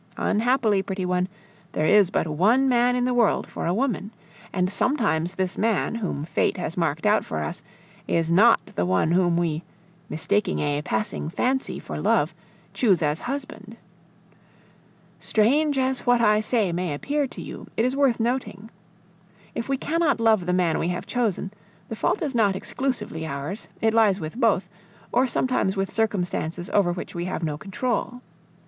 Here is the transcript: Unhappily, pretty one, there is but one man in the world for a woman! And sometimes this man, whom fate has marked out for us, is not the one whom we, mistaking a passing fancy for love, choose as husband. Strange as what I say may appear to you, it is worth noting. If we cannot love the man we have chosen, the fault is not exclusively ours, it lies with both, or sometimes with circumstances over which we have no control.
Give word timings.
Unhappily, 0.17 0.81
pretty 0.81 1.05
one, 1.05 1.27
there 1.73 1.85
is 1.85 2.09
but 2.09 2.25
one 2.27 2.67
man 2.67 2.95
in 2.95 3.05
the 3.05 3.13
world 3.13 3.45
for 3.45 3.67
a 3.67 3.71
woman! 3.75 4.09
And 4.51 4.67
sometimes 4.67 5.35
this 5.35 5.59
man, 5.59 5.93
whom 5.93 6.25
fate 6.25 6.57
has 6.57 6.75
marked 6.75 7.05
out 7.05 7.23
for 7.23 7.43
us, 7.43 7.61
is 8.07 8.31
not 8.31 8.65
the 8.73 8.83
one 8.87 9.11
whom 9.11 9.37
we, 9.37 9.61
mistaking 10.09 10.57
a 10.57 10.81
passing 10.81 11.29
fancy 11.29 11.77
for 11.77 11.99
love, 12.01 12.33
choose 12.73 13.03
as 13.03 13.19
husband. 13.19 13.77
Strange 15.19 15.77
as 15.77 15.99
what 15.99 16.19
I 16.19 16.39
say 16.39 16.71
may 16.71 16.95
appear 16.95 17.27
to 17.27 17.39
you, 17.39 17.67
it 17.77 17.85
is 17.85 17.95
worth 17.95 18.19
noting. 18.19 18.71
If 19.53 19.69
we 19.69 19.77
cannot 19.77 20.19
love 20.19 20.47
the 20.47 20.51
man 20.51 20.79
we 20.79 20.87
have 20.87 21.05
chosen, 21.05 21.51
the 21.89 21.95
fault 21.95 22.23
is 22.23 22.33
not 22.33 22.55
exclusively 22.55 23.27
ours, 23.27 23.67
it 23.81 23.93
lies 23.93 24.19
with 24.19 24.35
both, 24.35 24.67
or 25.11 25.27
sometimes 25.27 25.77
with 25.77 25.91
circumstances 25.91 26.71
over 26.73 26.91
which 26.91 27.13
we 27.13 27.25
have 27.25 27.43
no 27.43 27.55
control. 27.55 28.23